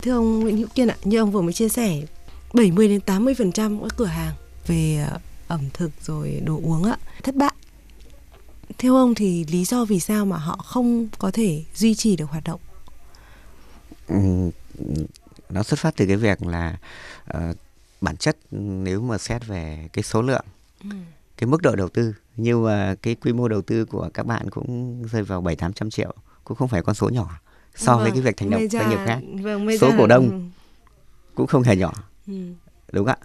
[0.03, 2.03] Thưa ông Nguyễn Hữu Kiên ạ như ông vừa mới chia sẻ
[2.55, 4.35] 70 đến 80 phần trăm các cửa hàng
[4.67, 7.55] về à, ẩm thực rồi đồ uống ạ thất bại.
[8.79, 12.31] Theo ông thì lý do vì sao mà họ không có thể duy trì được
[12.31, 12.61] hoạt động?
[14.09, 14.51] Ừ,
[15.51, 16.79] nó xuất phát từ cái việc là
[17.37, 17.57] uh,
[18.01, 20.45] bản chất nếu mà xét về cái số lượng
[20.83, 20.97] ừ.
[21.37, 24.51] Cái mức độ đầu tư nhưng mà cái quy mô đầu tư của các bạn
[24.51, 27.31] cũng rơi vào bảy tám trăm triệu cũng không phải con số nhỏ
[27.75, 30.39] so vâng, với cái việc thành lập doanh nghiệp khác vâng, số cổ đông ừ.
[31.35, 31.93] cũng không hề nhỏ
[32.27, 32.35] ừ.
[32.93, 33.17] đúng ạ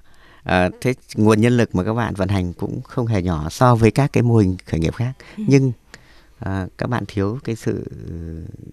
[0.44, 3.76] à, thế nguồn nhân lực mà các bạn vận hành cũng không hề nhỏ so
[3.76, 5.44] với các cái mô hình khởi nghiệp khác ừ.
[5.48, 5.72] nhưng
[6.40, 7.92] à, các bạn thiếu cái sự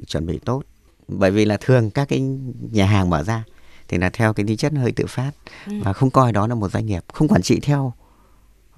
[0.06, 0.62] chuẩn bị tốt
[1.08, 2.20] bởi vì là thường các cái
[2.70, 3.44] nhà hàng mở ra
[3.88, 5.30] thì là theo cái tính chất hơi tự phát
[5.66, 5.72] ừ.
[5.84, 7.92] và không coi đó là một doanh nghiệp không quản trị theo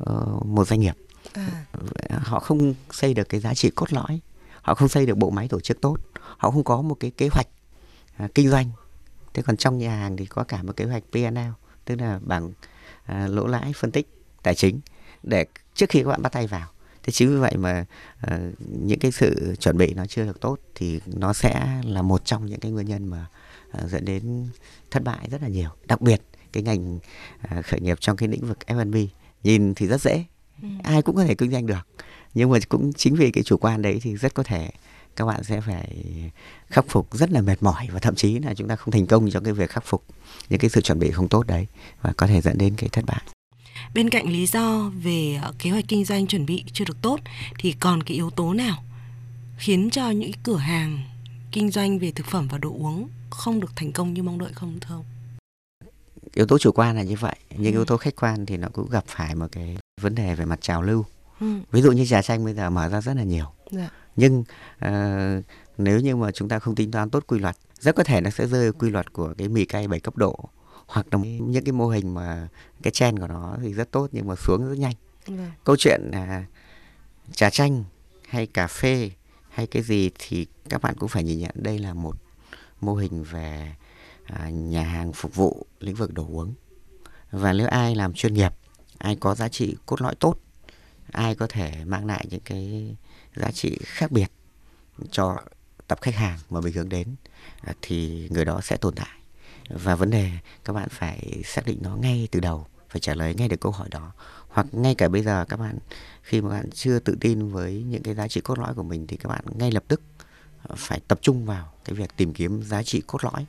[0.02, 0.96] uh, một doanh nghiệp.
[1.32, 1.64] À.
[2.11, 4.20] họ không xây được cái giá trị cốt lõi
[4.62, 5.96] họ không xây được bộ máy tổ chức tốt
[6.37, 7.46] họ không có một cái kế hoạch
[8.24, 8.70] uh, kinh doanh.
[9.34, 11.38] Thế còn trong nhà hàng thì có cả một kế hoạch P&L
[11.84, 14.08] tức là bảng uh, lỗ lãi phân tích
[14.42, 14.80] tài chính
[15.22, 16.68] để trước khi các bạn bắt tay vào.
[17.02, 17.84] Thế chính vì vậy mà
[18.26, 22.24] uh, những cái sự chuẩn bị nó chưa được tốt thì nó sẽ là một
[22.24, 23.26] trong những cái nguyên nhân mà
[23.84, 24.48] uh, dẫn đến
[24.90, 25.70] thất bại rất là nhiều.
[25.84, 28.96] Đặc biệt cái ngành uh, khởi nghiệp trong cái lĩnh vực F&B
[29.44, 30.24] nhìn thì rất dễ
[30.62, 30.68] ừ.
[30.83, 31.87] ai cũng có thể kinh doanh được
[32.35, 34.70] nhưng mà cũng chính vì cái chủ quan đấy thì rất có thể
[35.16, 35.88] các bạn sẽ phải
[36.66, 39.31] khắc phục rất là mệt mỏi và thậm chí là chúng ta không thành công
[39.31, 40.05] trong cái việc khắc phục
[40.48, 41.66] những cái sự chuẩn bị không tốt đấy
[42.03, 43.22] và có thể dẫn đến cái thất bại
[43.94, 47.20] bên cạnh lý do về ờ, kế hoạch kinh doanh chuẩn bị chưa được tốt
[47.59, 48.85] thì còn cái yếu tố nào
[49.59, 50.98] khiến cho những cửa hàng
[51.53, 54.51] kinh doanh về thực phẩm và đồ uống không được thành công như mong đợi
[54.55, 55.05] không thưa ông?
[56.38, 57.77] Yếu tố chủ quan là như vậy, nhưng ừ.
[57.77, 60.59] yếu tố khách quan thì nó cũng gặp phải một cái vấn đề về mặt
[60.61, 61.05] trào lưu.
[61.40, 61.46] Ừ.
[61.70, 63.44] Ví dụ như trà chanh bây giờ mở ra rất là nhiều.
[63.70, 63.90] Dạ.
[64.16, 64.44] Nhưng
[64.87, 65.44] uh,
[65.79, 68.31] nếu như mà chúng ta không tính toán tốt quy luật, rất có thể nó
[68.31, 70.48] sẽ rơi quy luật của cái mì cay 7 cấp độ
[70.87, 72.48] hoặc là những cái mô hình mà
[72.83, 74.94] cái chen của nó thì rất tốt nhưng mà xuống rất nhanh.
[75.27, 75.53] Dạ.
[75.64, 76.44] Câu chuyện là
[77.33, 77.85] trà chanh
[78.29, 79.11] hay cà phê
[79.51, 82.16] hay cái gì thì các bạn cũng phải nhìn nhận đây là một
[82.81, 83.74] mô hình về
[84.28, 86.54] à, nhà hàng phục vụ lĩnh vực đồ uống.
[87.30, 88.52] Và nếu ai làm chuyên nghiệp
[88.98, 90.38] ai có giá trị cốt lõi tốt
[91.12, 92.96] ai có thể mang lại những cái
[93.36, 94.30] giá trị khác biệt
[95.10, 95.36] cho
[95.88, 97.14] tập khách hàng mà mình hướng đến
[97.60, 99.18] à, thì người đó sẽ tồn tại.
[99.70, 100.30] Và vấn đề
[100.64, 103.72] các bạn phải xác định nó ngay từ đầu phải trả lời ngay được câu
[103.72, 104.12] hỏi đó.
[104.48, 105.78] Hoặc ngay cả bây giờ các bạn
[106.22, 109.06] khi mà bạn chưa tự tin với những cái giá trị cốt lõi của mình
[109.06, 110.02] thì các bạn ngay lập tức
[110.76, 113.46] phải tập trung vào cái việc tìm kiếm giá trị cốt lõi.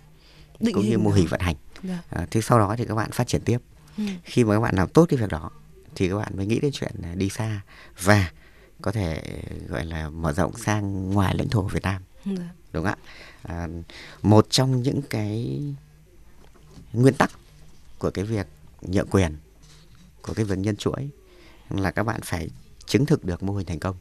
[0.60, 1.56] Định cũng như mô hình vận hành.
[1.84, 2.00] Dạ.
[2.10, 3.58] à, thế sau đó thì các bạn phát triển tiếp.
[3.98, 4.04] Ừ.
[4.24, 5.50] khi mà các bạn làm tốt cái việc đó
[5.96, 7.62] thì các bạn mới nghĩ đến chuyện đi xa
[8.04, 8.32] và
[8.82, 9.22] có thể
[9.68, 12.02] gọi là mở rộng sang ngoài lãnh thổ Việt Nam.
[12.26, 12.50] Dạ.
[12.74, 12.98] đúng không ạ?
[13.44, 13.68] À,
[14.22, 15.62] một trong những cái
[16.94, 17.32] nguyên tắc
[17.98, 18.48] của cái việc
[18.82, 19.38] nhượng quyền
[20.22, 21.10] của cái việc nhân chuỗi
[21.70, 22.50] là các bạn phải
[22.86, 23.96] chứng thực được mô hình thành công.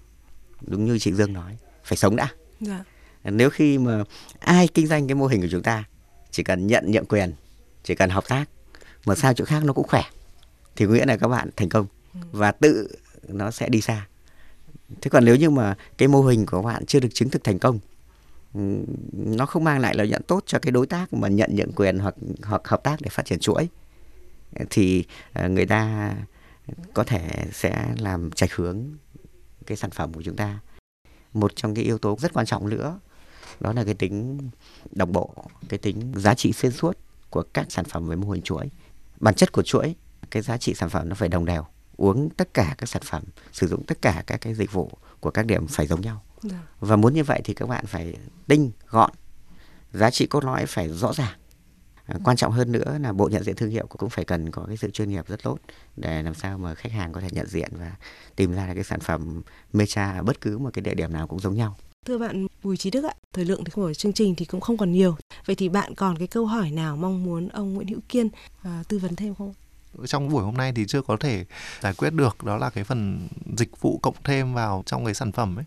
[0.60, 2.28] Đúng như chị Dương nói phải sống đã.
[2.60, 2.84] Dạ.
[3.24, 4.04] Nếu khi mà
[4.38, 5.84] ai kinh doanh cái mô hình của chúng ta
[6.30, 7.32] chỉ cần nhận nhượng quyền,
[7.82, 8.44] chỉ cần hợp tác,
[9.06, 10.02] mà sao chỗ khác nó cũng khỏe.
[10.76, 11.86] Thì nghĩa là các bạn thành công.
[12.32, 12.88] Và tự
[13.28, 14.06] nó sẽ đi xa.
[15.00, 17.58] Thế còn nếu như mà cái mô hình của bạn chưa được chứng thực thành
[17.58, 17.78] công
[19.12, 21.98] nó không mang lại lợi nhuận tốt cho cái đối tác mà nhận nhượng quyền
[21.98, 23.68] hoặc hoặc hợp tác để phát triển chuỗi,
[24.70, 26.14] thì ờ, người ta
[26.94, 28.84] có thể sẽ làm chạch hướng
[29.66, 30.58] cái sản phẩm của chúng ta.
[31.32, 33.00] Một trong cái yếu tố rất quan trọng nữa
[33.60, 34.38] đó là cái tính
[34.90, 35.34] đồng bộ
[35.68, 36.98] cái tính giá trị xuyên suốt
[37.30, 38.70] của các sản phẩm với mô hình chuỗi
[39.20, 39.94] bản chất của chuỗi
[40.30, 41.64] cái giá trị sản phẩm nó phải đồng đều
[41.96, 44.90] uống tất cả các sản phẩm sử dụng tất cả các cái dịch vụ
[45.20, 46.22] của các điểm phải giống nhau.
[46.42, 46.62] Dạ.
[46.80, 48.16] và muốn như vậy thì các bạn phải
[48.46, 49.10] tinh gọn
[49.92, 51.38] giá trị cốt lõi phải rõ ràng
[52.08, 54.64] À, quan trọng hơn nữa là bộ nhận diện thương hiệu cũng phải cần có
[54.66, 55.58] cái sự chuyên nghiệp rất tốt
[55.96, 57.92] để làm sao mà khách hàng có thể nhận diện và
[58.36, 59.42] tìm ra cái sản phẩm
[59.72, 61.76] Mecha ở bất cứ một cái địa điểm nào cũng giống nhau.
[62.06, 64.76] Thưa bạn Bùi Trí Đức ạ, thời lượng thì của chương trình thì cũng không
[64.76, 65.16] còn nhiều.
[65.46, 68.28] Vậy thì bạn còn cái câu hỏi nào mong muốn ông Nguyễn Hữu Kiên
[68.62, 69.54] à, tư vấn thêm không?
[70.06, 71.44] trong buổi hôm nay thì chưa có thể
[71.80, 75.32] giải quyết được đó là cái phần dịch vụ cộng thêm vào trong cái sản
[75.32, 75.64] phẩm ấy.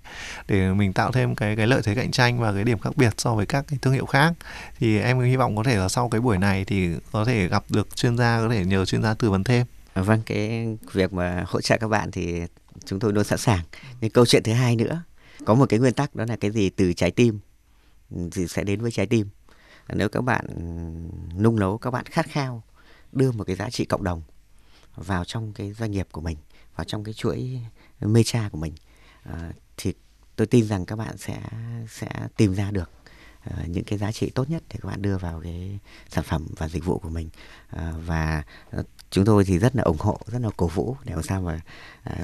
[0.47, 3.13] Để mình tạo thêm cái cái lợi thế cạnh tranh và cái điểm khác biệt
[3.17, 4.33] so với các cái thương hiệu khác.
[4.79, 7.63] Thì em hy vọng có thể là sau cái buổi này thì có thể gặp
[7.69, 9.65] được chuyên gia có thể nhờ chuyên gia tư vấn thêm.
[9.93, 12.41] Vâng cái việc mà hỗ trợ các bạn thì
[12.85, 13.61] chúng tôi luôn sẵn sàng.
[14.01, 15.01] Nhưng câu chuyện thứ hai nữa
[15.45, 16.69] có một cái nguyên tắc đó là cái gì?
[16.69, 17.39] Từ trái tim.
[18.09, 19.29] Ừ, thì sẽ đến với trái tim.
[19.93, 20.61] Nếu các bạn ừ,
[21.41, 22.63] nung nấu các bạn khát khao
[23.11, 24.21] đưa một cái giá trị cộng đồng
[24.95, 26.37] vào trong cái doanh nghiệp của mình
[26.75, 27.59] vào trong cái chuỗi
[27.99, 28.73] mecha của mình
[29.23, 29.93] à, thì
[30.35, 31.41] tôi tin rằng các bạn sẽ
[31.89, 32.91] sẽ tìm ra được
[33.67, 36.67] những cái giá trị tốt nhất để các bạn đưa vào cái sản phẩm và
[36.67, 37.29] dịch vụ của mình
[37.75, 38.43] uh, và
[38.79, 41.41] uh, chúng tôi thì rất là ủng hộ rất là cổ vũ để làm sao
[41.41, 41.61] mà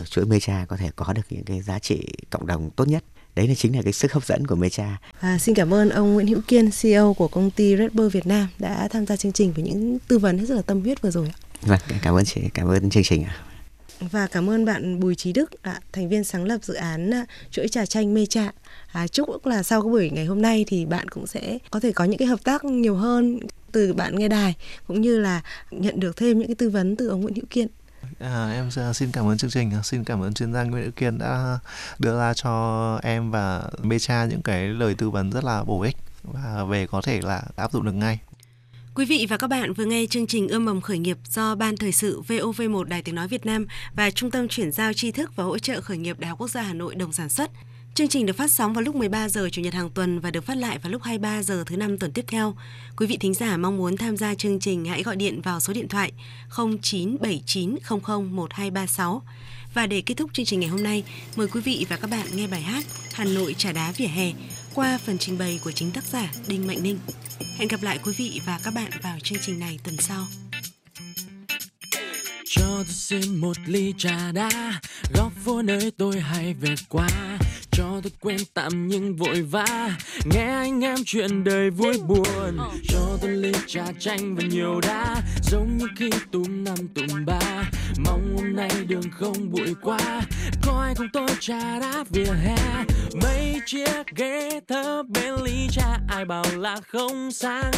[0.06, 3.04] chuỗi mecha có thể có được những cái giá trị cộng đồng tốt nhất
[3.38, 4.98] đấy là chính là cái sức hấp dẫn của Mecha.
[5.20, 8.28] À, xin cảm ơn ông Nguyễn Hữu Kiên, CEO của công ty Red Bull Việt
[8.28, 11.12] Nam đã tham gia chương trình với những tư vấn rất là tâm huyết vừa
[11.12, 11.32] rồi.
[11.62, 13.47] Vâng, cảm ơn chị, cảm ơn chương trình ạ.
[14.00, 17.26] Và cảm ơn bạn Bùi Trí Đức, à, thành viên sáng lập dự án à,
[17.52, 18.52] chuỗi trà chanh Mecha.
[18.92, 21.92] À, chúc là sau cái buổi ngày hôm nay thì bạn cũng sẽ có thể
[21.92, 23.40] có những cái hợp tác nhiều hơn
[23.72, 24.56] từ bạn nghe đài
[24.88, 27.68] cũng như là nhận được thêm những cái tư vấn từ ông Nguyễn Hữu Kiên.
[28.20, 31.18] À, em xin cảm ơn chương trình, xin cảm ơn chuyên gia Nguyễn Hữu Kiên
[31.18, 31.60] đã
[32.00, 35.98] đưa ra cho em và Mecha những cái lời tư vấn rất là bổ ích
[36.24, 38.20] và về có thể là áp dụng được ngay.
[38.98, 41.78] Quý vị và các bạn vừa nghe chương trình Ươm mầm khởi nghiệp do Ban
[41.78, 45.36] Thời sự VOV1 Đài Tiếng Nói Việt Nam và Trung tâm Chuyển giao tri thức
[45.36, 47.52] và hỗ trợ khởi nghiệp Đại học Quốc gia Hà Nội đồng sản xuất.
[47.94, 50.46] Chương trình được phát sóng vào lúc 13 giờ chủ nhật hàng tuần và được
[50.46, 52.56] phát lại vào lúc 23 giờ thứ năm tuần tiếp theo.
[52.98, 55.74] Quý vị thính giả mong muốn tham gia chương trình hãy gọi điện vào số
[55.74, 56.12] điện thoại
[56.56, 59.20] 0979001236.
[59.74, 61.04] Và để kết thúc chương trình ngày hôm nay,
[61.36, 64.34] mời quý vị và các bạn nghe bài hát Hà Nội trà đá vỉa hè
[64.78, 67.00] qua phần trình bày của chính tác giả Đinh Mạnh Ninh.
[67.58, 70.28] Hẹn gặp lại quý vị và các bạn vào chương trình này tuần sau.
[72.46, 74.80] Cho tôi xin một ly trà đá
[75.14, 77.10] Góc phố nơi tôi hay về qua
[77.78, 79.90] cho tôi quên tạm nhưng vội vã.
[80.26, 82.58] Nghe anh em chuyện đời vui buồn.
[82.90, 85.16] Cho tôi ly trà chanh và nhiều đá.
[85.44, 87.64] Giống như khi túm năm túm ba.
[88.06, 90.22] Mong hôm nay đường không bụi quá.
[90.64, 92.84] Có ai cùng tôi trà đá vỉa hè?
[93.24, 97.72] Mấy chiếc ghế thấp bên ly trà ai bảo là không sang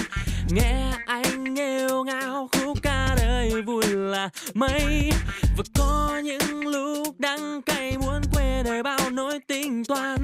[0.52, 5.12] nghe anh nghêu ngao khúc ca đời vui là mấy.
[5.58, 10.18] Và có những lúc đắng cay muốn quên đời bao nỗi tình toán.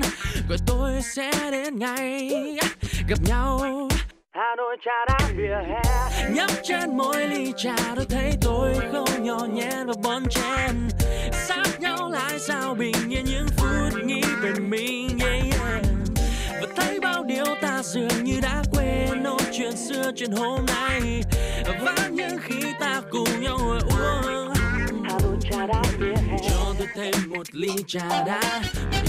[0.49, 2.31] Rồi tôi sẽ đến ngày
[3.07, 3.59] gặp nhau.
[4.31, 5.81] Hà Nội trà đá vỉa hè.
[6.33, 10.89] Nhấp trên mỗi ly trà tôi thấy tôi không nhỏ nhen và bon chen.
[11.31, 15.85] Sát nhau lại sao bình yên những phút nghĩ về mình yeah, yeah.
[16.61, 21.21] Và thấy bao điều ta dường như đã quên nỗi chuyện xưa, chuyện hôm nay.
[21.81, 24.53] Và những khi ta cùng nhau ngồi uống
[25.51, 25.81] trà đá
[26.49, 28.63] Cho tôi thêm một ly trà đá.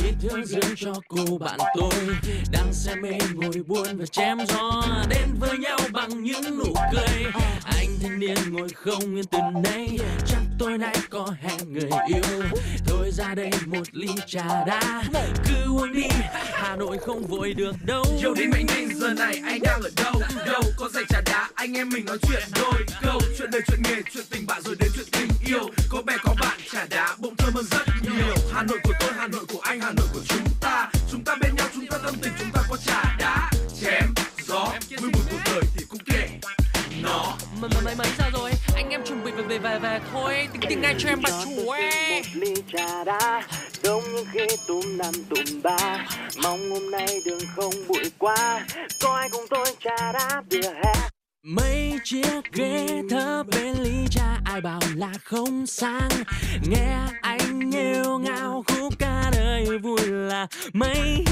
[0.04, 2.06] Ít thương dưỡng cho cô bạn tôi,
[2.52, 4.82] Đang say mê ngồi buồn và chém gió.
[5.08, 7.24] Đến với nhau bằng những nụ cười,
[7.64, 9.98] Anh thanh niên ngồi không yên từ nay.
[10.26, 12.42] Chắc tôi nay có hẹn người yêu.
[12.86, 15.02] Thôi ra đây một ly trà đá.
[15.48, 16.08] Cứ uống đi
[16.52, 18.04] Hà Nội không vội được đâu.
[18.24, 20.14] Yo đến Mạnh Ninh giờ này anh đang ở đâu?
[20.46, 23.20] Đâu có giày trà đá anh em mình nói chuyện đôi câu.
[23.38, 25.70] Chuyện đời chuyện nghề chuyện tình bạn rồi đến chuyện tình yêu.
[25.88, 28.34] Có bè có bạn trà đá bỗng thơm hơn rất nhiều.
[28.52, 30.90] Hà Nội của tôi Hà Nội của anh Hà Nội của chúng ta.
[31.10, 33.50] Chúng ta bên nhau chúng ta tâm tình chúng ta có trà đá.
[33.80, 34.14] Chém
[34.46, 36.28] gió vui buồn cuộc đời thì cũng kệ
[37.02, 37.36] nó.
[37.60, 38.50] Mấy mấy mấy giờ rồi
[39.48, 43.42] về về về, thôi Tính tiếng ngay cho em bà chủ ấy ly trà đá
[43.82, 46.06] giống như khi túm năm túm ba.
[46.42, 48.66] Mong hôm nay đường không bụi quá
[49.02, 50.92] có ai cùng tôi trà đá vỉa hè?
[51.42, 56.08] Mấy chiếc ghế thấp bên ly trà ai bảo là không sang.
[56.70, 61.24] Nghe anh nghêu ngao khúc ca đời vui là mấy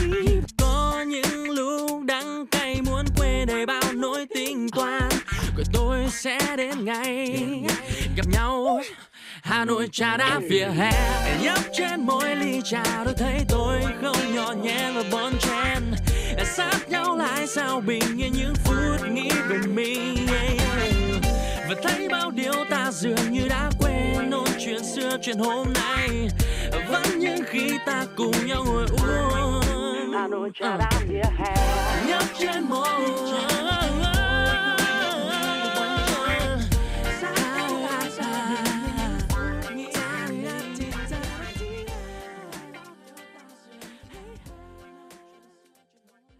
[0.59, 4.64] Có những lúc đắng cay muốn quên đầy bao nỗi tình
[5.65, 7.37] Rồi tôi sẽ đến ngày
[8.17, 8.81] gặp nhau
[9.43, 10.93] Hà Nội trà đá vỉa hè.
[11.43, 15.83] Nhấp trên mỗi ly trà tôi thấy tôi không nhỏ nhen và bon chen.
[16.45, 20.27] Sát nhau lại sao bình yên những phút nghĩ về mình.
[21.69, 26.29] Và thấy bao điều ta dường như đã quên nỗi chuyện xưa chuyện hôm nay.
[26.89, 30.13] Vẫn những khi ta cùng nhau ngồi uống.
[30.15, 31.55] Hà Nội trà đá vỉa hè.
[32.07, 34.04] Nhấp trên mỗi ly trà